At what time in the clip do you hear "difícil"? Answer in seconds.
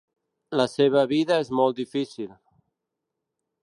1.83-2.35